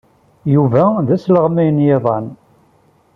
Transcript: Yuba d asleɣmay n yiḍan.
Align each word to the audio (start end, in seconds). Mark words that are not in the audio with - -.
Yuba 0.53 0.83
d 1.07 1.09
asleɣmay 1.15 1.69
n 1.75 1.83
yiḍan. 1.85 2.25